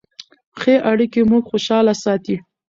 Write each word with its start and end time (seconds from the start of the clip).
ښه 0.59 0.73
اړیکې 0.91 1.21
موږ 1.29 1.43
خوشحاله 1.51 1.93
ساتي. 2.03 2.35